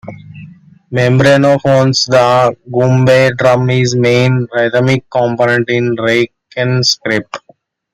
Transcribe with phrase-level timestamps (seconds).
[0.91, 7.35] Membranophones: The Goombay drum is main rhythmic component in rake-n-scrape.